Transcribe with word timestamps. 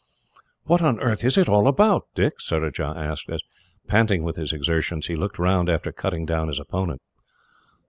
"What 0.63 0.81
on 0.81 0.99
earth 0.99 1.23
is 1.23 1.37
it 1.37 1.47
all 1.47 1.67
about, 1.67 2.07
Dick?" 2.15 2.39
Surajah 2.41 2.95
asked, 2.97 3.29
as, 3.29 3.43
panting 3.87 4.23
with 4.23 4.35
his 4.35 4.51
exertions, 4.51 5.05
he 5.05 5.15
looked 5.15 5.37
round 5.37 5.69
after 5.69 5.91
cutting 5.91 6.25
down 6.25 6.47
his 6.47 6.57
opponent. 6.59 7.03